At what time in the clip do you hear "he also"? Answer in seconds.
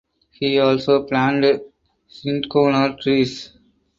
0.31-1.03